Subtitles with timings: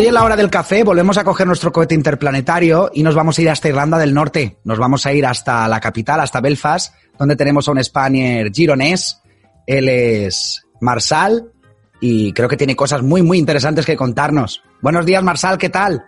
[0.00, 3.38] Hoy en la hora del café volvemos a coger nuestro cohete interplanetario y nos vamos
[3.38, 4.56] a ir hasta Irlanda del Norte.
[4.64, 9.20] Nos vamos a ir hasta la capital, hasta Belfast, donde tenemos a un Spanier gironés.
[9.66, 11.52] Él es Marsal
[12.00, 14.62] y creo que tiene cosas muy, muy interesantes que contarnos.
[14.80, 16.02] Buenos días, Marsal, ¿qué tal?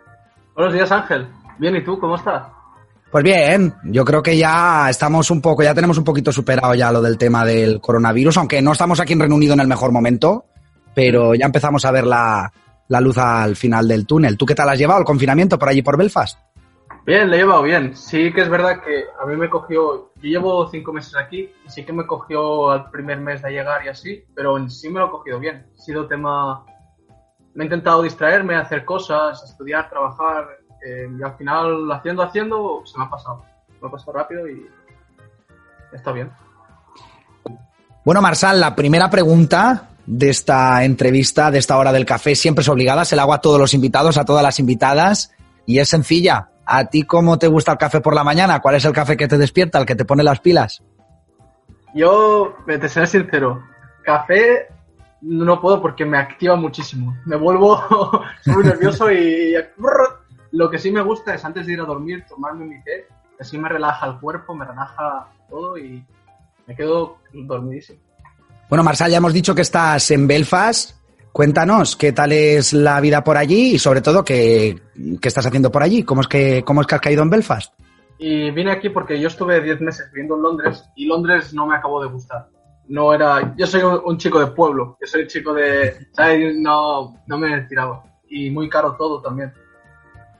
[0.56, 1.28] Buenos días, Ángel.
[1.58, 1.98] Bien, ¿y tú?
[2.00, 2.44] ¿Cómo estás?
[3.10, 6.90] Pues bien, yo creo que ya estamos un poco, ya tenemos un poquito superado ya
[6.92, 9.92] lo del tema del coronavirus, aunque no estamos aquí en Reino Unido en el mejor
[9.92, 10.46] momento,
[10.94, 12.50] pero ya empezamos a ver la,
[12.92, 14.36] la luz al final del túnel.
[14.36, 16.38] ¿Tú qué tal has llevado el confinamiento por allí por Belfast?
[17.06, 17.96] Bien, le he llevado bien.
[17.96, 20.12] Sí que es verdad que a mí me cogió...
[20.16, 23.84] Yo llevo cinco meses aquí y sí que me cogió al primer mes de llegar
[23.84, 25.66] y así, pero en sí me lo he cogido bien.
[25.74, 26.66] Ha sido tema...
[27.54, 30.48] Me he intentado distraerme, hacer cosas, estudiar, trabajar
[30.86, 33.42] eh, y al final haciendo, haciendo, se me ha pasado.
[33.80, 34.68] Me ha pasado rápido y
[35.92, 36.30] está bien.
[38.04, 42.68] Bueno, Marsal, la primera pregunta de esta entrevista, de esta hora del café, siempre es
[42.68, 45.32] obligada, se la hago a todos los invitados, a todas las invitadas,
[45.66, 46.48] y es sencilla.
[46.64, 48.60] ¿A ti cómo te gusta el café por la mañana?
[48.60, 50.82] ¿Cuál es el café que te despierta, el que te pone las pilas?
[51.94, 53.62] Yo, te seré sincero,
[54.02, 54.68] café
[55.22, 57.16] no puedo porque me activa muchísimo.
[57.24, 57.80] Me vuelvo
[58.46, 59.54] muy nervioso y
[60.52, 63.06] lo que sí me gusta es antes de ir a dormir tomarme mi té,
[63.40, 66.04] así me relaja el cuerpo, me relaja todo y
[66.66, 68.00] me quedo dormidísimo.
[68.72, 70.96] Bueno, Marsal, ya hemos dicho que estás en Belfast.
[71.30, 74.80] Cuéntanos qué tal es la vida por allí y sobre todo qué,
[75.20, 76.04] qué estás haciendo por allí.
[76.04, 77.74] ¿Cómo es, que, ¿Cómo es que has caído en Belfast?
[78.16, 81.76] Y vine aquí porque yo estuve 10 meses viviendo en Londres y Londres no me
[81.76, 82.48] acabó de gustar.
[82.88, 86.56] No era, yo soy un, chico de pueblo, yo soy chico de, ¿sabes?
[86.56, 88.02] No, no me tiraba.
[88.30, 89.52] Y muy caro todo también.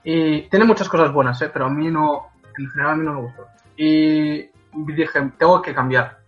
[0.04, 1.50] Y tiene muchas cosas buenas, ¿eh?
[1.52, 3.46] pero a mí no, en general a mí no me gustó.
[3.76, 4.48] Y
[4.94, 6.21] dije, tengo que cambiar.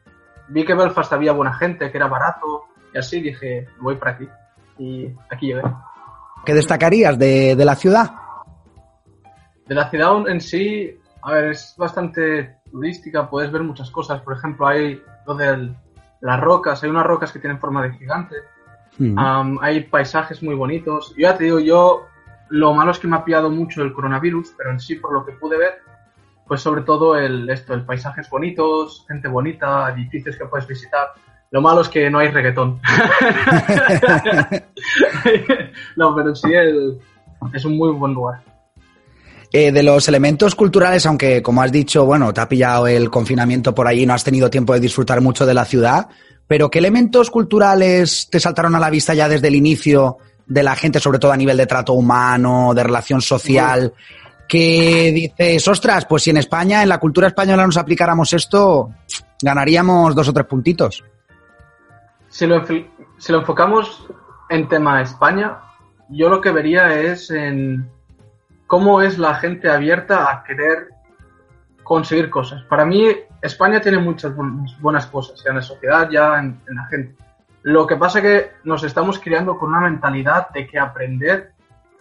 [0.48, 4.28] Vi que Belfast había buena gente, que era barato, y así dije, voy para aquí.
[4.78, 5.62] Y aquí llegué.
[6.44, 8.12] ¿Qué destacarías de, de la ciudad?
[9.66, 14.20] De la ciudad en sí, a ver, es bastante turística, puedes ver muchas cosas.
[14.20, 15.74] Por ejemplo, hay lo de
[16.20, 18.36] las rocas, hay unas rocas que tienen forma de gigante.
[18.98, 19.18] Mm.
[19.18, 21.14] Um, hay paisajes muy bonitos.
[21.16, 22.06] Yo ya te digo, yo
[22.50, 25.24] lo malo es que me ha pillado mucho el coronavirus, pero en sí, por lo
[25.24, 25.78] que pude ver,
[26.46, 31.08] pues sobre todo el, esto, el paisajes bonitos, gente bonita, edificios que puedes visitar.
[31.50, 32.80] Lo malo es que no hay reggaetón.
[35.96, 36.98] no, pero sí el,
[37.52, 38.42] es un muy buen lugar.
[39.52, 43.72] Eh, de los elementos culturales, aunque como has dicho, bueno, te ha pillado el confinamiento
[43.72, 46.08] por allí, no has tenido tiempo de disfrutar mucho de la ciudad,
[46.48, 50.74] pero ¿qué elementos culturales te saltaron a la vista ya desde el inicio de la
[50.74, 53.92] gente, sobre todo a nivel de trato humano, de relación social?
[54.48, 58.90] Que dices, ostras, pues si en España, en la cultura española nos aplicáramos esto,
[59.42, 61.02] ganaríamos dos o tres puntitos.
[62.28, 62.62] Si lo,
[63.38, 64.06] enfocamos
[64.50, 65.58] en tema España,
[66.08, 67.88] yo lo que vería es en
[68.66, 70.88] cómo es la gente abierta a querer
[71.82, 72.62] conseguir cosas.
[72.64, 73.06] Para mí,
[73.40, 77.14] España tiene muchas bu- buenas cosas, ya en la sociedad, ya en, en la gente.
[77.62, 81.53] Lo que pasa es que nos estamos criando con una mentalidad de que aprender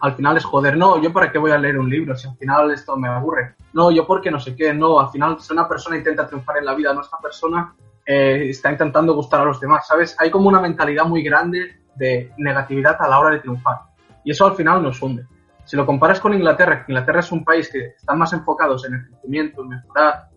[0.04, 0.76] al final es joder.
[0.76, 3.56] No, yo para qué voy a leer un libro si al final esto me aburre.
[3.72, 4.72] No, yo porque no sé qué.
[4.74, 7.74] No, al final si una persona intenta triunfar en la vida, no esta persona
[8.06, 10.14] eh, está intentando gustar a los demás, ¿sabes?
[10.18, 13.78] Hay como una mentalidad muy grande de negatividad a la hora de triunfar.
[14.24, 15.24] Y eso al final nos hunde.
[15.64, 18.94] Si lo comparas con Inglaterra, que Inglaterra es un país que están más enfocados en
[18.94, 20.28] el crecimiento, en mejorar.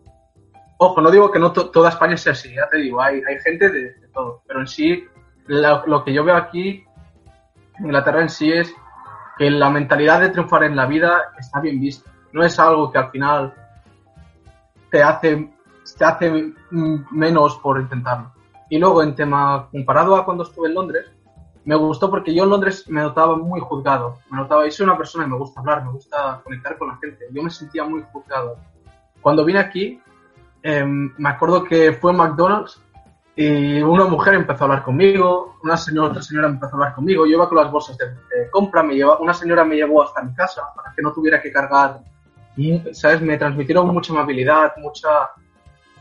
[0.77, 3.37] Ojo, no digo que no to- toda España sea así, ya te digo, hay, hay
[3.43, 4.41] gente de, todo.
[4.47, 5.03] Pero en sí,
[5.47, 6.85] la- lo que yo veo aquí,
[7.79, 8.73] Inglaterra en sí es
[9.37, 12.11] que la mentalidad de triunfar en la vida está bien vista.
[12.33, 13.53] No es algo que al final
[14.89, 15.49] te hace,
[15.97, 18.31] te hace menos por intentarlo.
[18.69, 21.11] Y luego, en tema comparado a cuando estuve en Londres,
[21.65, 24.19] me gustó porque yo en Londres me notaba muy juzgado.
[24.29, 26.97] Me notaba, yo soy una persona que me gusta hablar, me gusta conectar con la
[26.97, 27.25] gente.
[27.31, 28.57] Yo me sentía muy juzgado.
[29.21, 30.01] Cuando vine aquí,
[30.63, 32.81] eh, me acuerdo que fue en McDonald's
[33.35, 37.25] y una mujer empezó a hablar conmigo, una señora, otra señora empezó a hablar conmigo,
[37.25, 40.23] yo iba con las bolsas de, de compra, me lleva, una señora me llevó hasta
[40.23, 41.99] mi casa para que no tuviera que cargar,
[42.57, 43.21] y, ¿sabes?
[43.21, 45.09] Me transmitieron mucha amabilidad, mucha,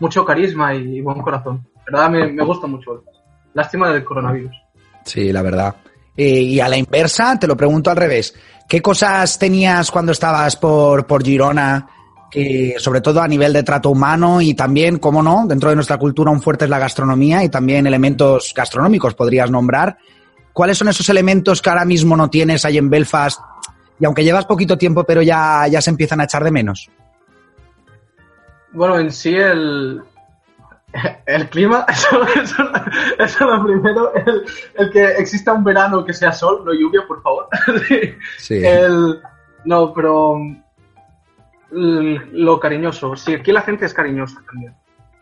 [0.01, 1.67] mucho carisma y, buen corazón.
[1.77, 3.05] La verdad me, me gusta mucho.
[3.53, 4.57] Lástima del coronavirus.
[5.05, 5.77] Sí, la verdad.
[6.17, 8.35] Eh, y a la inversa, te lo pregunto al revés.
[8.67, 11.87] ¿Qué cosas tenías cuando estabas por, por Girona
[12.31, 15.99] que sobre todo a nivel de trato humano y también, como no, dentro de nuestra
[15.99, 19.97] cultura un fuerte es la gastronomía y también elementos gastronómicos podrías nombrar.
[20.53, 23.41] ¿Cuáles son esos elementos que ahora mismo no tienes ahí en Belfast?
[23.99, 26.89] Y aunque llevas poquito tiempo, pero ya, ya se empiezan a echar de menos.
[28.73, 30.03] Bueno, en sí el,
[31.27, 32.63] el clima, eso, eso,
[33.19, 34.45] eso es lo primero, el,
[34.75, 37.49] el que exista un verano que sea sol, no lluvia, por favor.
[38.39, 38.65] Sí.
[38.65, 39.21] El,
[39.65, 40.39] no, pero
[41.77, 44.75] lo cariñoso, sí, aquí la gente es cariñosa también,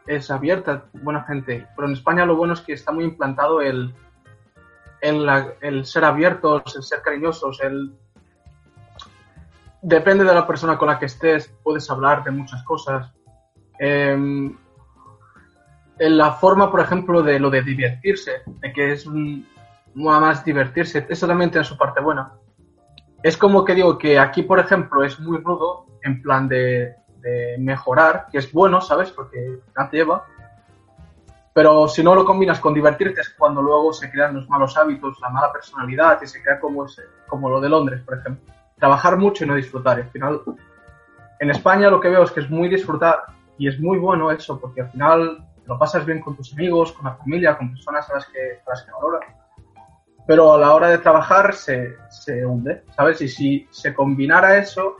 [0.07, 3.93] es abierta, buena gente, pero en España lo bueno es que está muy implantado el,
[5.01, 7.93] el, ser abiertos, el ser cariñosos, el...
[9.83, 13.13] Depende de la persona con la que estés, puedes hablar de muchas cosas.
[13.79, 14.57] En
[15.99, 19.47] la forma, por ejemplo, de lo de divertirse, de que es un,
[19.95, 22.33] más divertirse, eso también tiene su parte buena.
[23.23, 27.57] Es como que digo que aquí, por ejemplo, es muy rudo en plan de, de
[27.59, 29.11] mejorar, que es bueno, ¿sabes?
[29.11, 29.59] Porque
[29.91, 30.25] te lleva.
[31.55, 35.19] Pero si no lo combinas con divertirte es cuando luego se crean los malos hábitos,
[35.21, 38.53] la mala personalidad y se crea como, ese, como lo de Londres, por ejemplo.
[38.79, 39.99] Trabajar mucho y no disfrutar.
[39.99, 40.43] Al final,
[41.41, 43.25] en España lo que veo es que es muy disfrutar
[43.57, 47.07] y es muy bueno eso, porque al final lo pasas bien con tus amigos, con
[47.07, 49.23] la familia, con personas a las que, a las que valoras.
[50.27, 53.23] Pero a la hora de trabajar se, se hunde, ¿sabes?
[53.23, 54.97] Y si se combinara eso,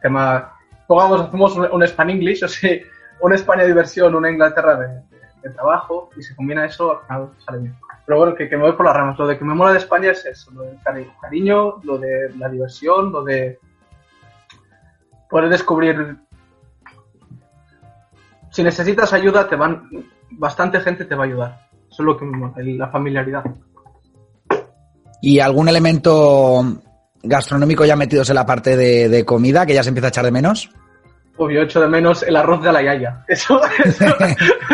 [0.00, 0.52] tema,
[0.86, 2.78] pongamos, hacemos un, un Span English, o sea,
[3.20, 5.02] una España de diversión, una Inglaterra de,
[5.50, 7.76] trabajo, y se combina eso, final sale bien.
[8.06, 9.18] Pero bueno, que, que me voy por las ramas.
[9.18, 12.30] Lo de que me mola de España es eso, lo del cari- cariño, lo de
[12.36, 13.58] la diversión, lo de
[15.28, 16.16] poder descubrir
[18.50, 19.88] si necesitas ayuda, te van,
[20.30, 21.68] bastante gente te va a ayudar.
[21.90, 23.44] Eso es lo que me mola, la familiaridad.
[25.20, 26.64] ¿Y algún elemento
[27.22, 30.24] gastronómico ya metidos en la parte de, de comida que ya se empieza a echar
[30.24, 30.70] de menos?
[31.40, 33.24] Obvio, echo de menos el arroz de la yaya.
[33.28, 34.04] Eso, eso,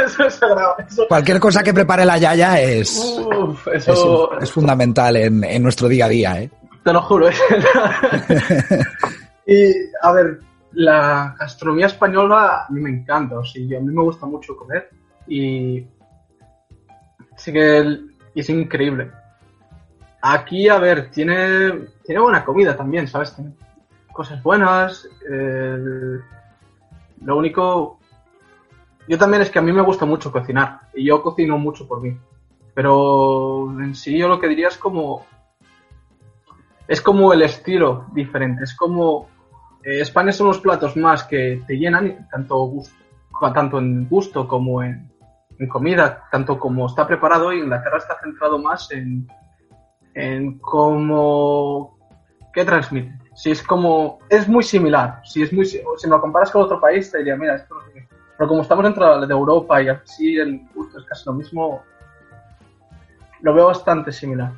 [0.06, 0.74] eso es sagrado.
[0.88, 5.88] Eso, Cualquier cosa que prepare la Yaya es, uf, eso es fundamental en, en nuestro
[5.88, 6.40] día a día.
[6.40, 6.50] ¿eh?
[6.82, 7.28] te lo juro.
[7.28, 7.34] ¿eh?
[9.46, 10.40] y, a ver,
[10.72, 13.38] la gastronomía española a mí me encanta.
[13.38, 14.88] O sea, a mí me gusta mucho comer.
[15.28, 15.86] Y
[17.36, 19.10] sí que el- es increíble.
[20.26, 23.34] Aquí, a ver, tiene, tiene buena comida también, ¿sabes?
[23.34, 23.52] Tiene
[24.10, 25.06] cosas buenas.
[27.20, 27.98] lo único...
[29.06, 30.80] Yo también es que a mí me gusta mucho cocinar.
[30.94, 32.18] Y yo cocino mucho por mí.
[32.72, 35.26] Pero en sí yo lo que diría es como...
[36.88, 38.64] Es como el estilo diferente.
[38.64, 39.28] Es como...
[39.82, 42.72] eh, España son los platos más que te llenan, tanto,
[43.52, 45.12] tanto en gusto como en,
[45.58, 47.52] en comida, tanto como está preparado.
[47.52, 49.28] Y Inglaterra está centrado más en,
[50.14, 51.98] en cómo...
[52.52, 53.18] ¿Qué transmite?
[53.34, 54.20] Si es como...
[54.28, 55.20] Es muy similar.
[55.24, 58.06] Si, es muy, si lo comparas con otro país, te diría, mira, esto qué.
[58.36, 61.82] Pero como estamos dentro de Europa y así el gusto es casi lo mismo,
[63.42, 64.52] lo veo bastante similar.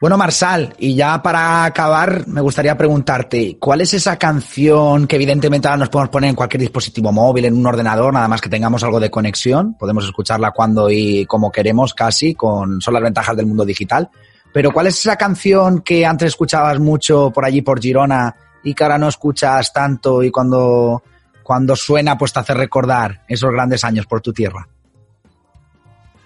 [0.00, 5.66] Bueno, Marsal, y ya para acabar, me gustaría preguntarte, ¿cuál es esa canción que evidentemente
[5.66, 8.84] ahora nos podemos poner en cualquier dispositivo móvil, en un ordenador, nada más que tengamos
[8.84, 9.74] algo de conexión?
[9.74, 14.08] Podemos escucharla cuando y como queremos casi, con son las ventajas del mundo digital.
[14.52, 18.82] Pero ¿cuál es esa canción que antes escuchabas mucho por allí por Girona y que
[18.82, 21.02] ahora no escuchas tanto y cuando,
[21.42, 24.66] cuando suena pues te hace recordar esos grandes años por tu tierra?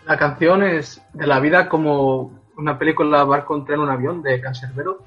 [0.06, 5.04] La canción es de la vida como una película Barco en un avión de Cancerbero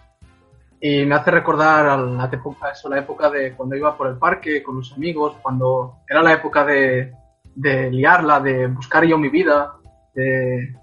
[0.79, 4.17] y me hace recordar a la época, eso, la época de cuando iba por el
[4.17, 7.13] parque con los amigos, cuando era la época de,
[7.55, 9.74] de liarla, de buscar yo mi vida,
[10.13, 10.75] de...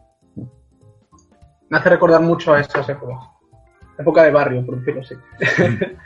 [1.72, 3.16] me hace recordar mucho a esas épocas.
[3.98, 5.14] Época de barrio, por decirlo así.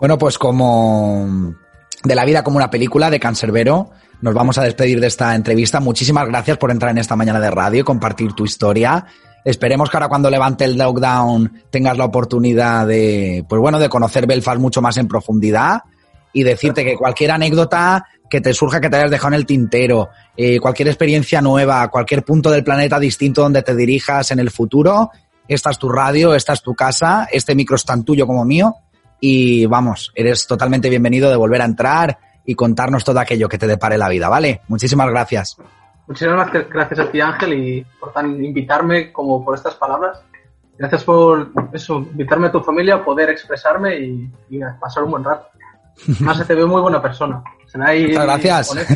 [0.00, 1.54] Bueno, pues como
[2.02, 5.80] de la vida como una película de Cancerbero, nos vamos a despedir de esta entrevista.
[5.80, 9.06] Muchísimas gracias por entrar en esta mañana de radio y compartir tu historia.
[9.44, 14.26] Esperemos que ahora cuando levante el lockdown tengas la oportunidad de, pues bueno, de conocer
[14.26, 15.84] Belfast mucho más en profundidad
[16.34, 20.10] y decirte que cualquier anécdota que te surja que te hayas dejado en el tintero,
[20.36, 25.10] eh, cualquier experiencia nueva, cualquier punto del planeta distinto donde te dirijas en el futuro,
[25.48, 28.74] esta es tu radio, esta es tu casa, este micro es tan tuyo como mío
[29.20, 33.66] y vamos, eres totalmente bienvenido de volver a entrar y contarnos todo aquello que te
[33.66, 34.60] depare la vida, ¿vale?
[34.68, 35.56] Muchísimas gracias.
[36.06, 40.20] Muchísimas gracias- a ti, Ángel, y por tan invitarme como por estas palabras.
[40.76, 44.30] Gracias por eso, invitarme a tu familia, poder expresarme y,
[44.80, 45.46] pasar un buen rato.
[46.20, 47.42] Más se te ve muy buena persona.
[47.66, 48.70] Se ve ahí Muchas gracias.
[48.70, 48.94] honesto.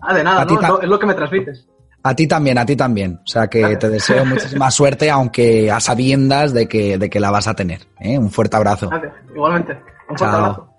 [0.00, 1.66] Ah, de nada, no, es lo- es lo que me transmites.
[2.02, 3.20] A ti también, a ti también.
[3.22, 7.30] O sea que te deseo muchísima suerte, aunque a sabiendas de que, de que la
[7.30, 7.80] vas a tener.
[8.00, 8.16] ¿eh?
[8.18, 8.88] Un fuerte abrazo.
[8.88, 9.12] Gracias.
[9.34, 9.72] Igualmente.
[10.08, 10.34] Un fuerte Chao.
[10.44, 10.69] abrazo.